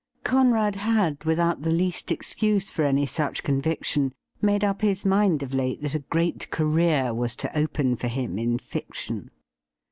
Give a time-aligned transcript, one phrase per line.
[0.23, 5.43] CoNRAD had, without the least excuse for any such con viction, made up his mind
[5.43, 9.29] of late that a great career was to open for him in fiction.